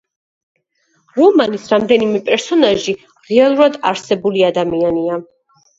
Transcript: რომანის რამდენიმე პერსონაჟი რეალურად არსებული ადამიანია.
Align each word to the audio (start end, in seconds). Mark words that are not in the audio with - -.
რომანის 1.17 1.67
რამდენიმე 1.75 2.23
პერსონაჟი 2.31 2.99
რეალურად 3.35 3.79
არსებული 3.93 4.49
ადამიანია. 4.53 5.25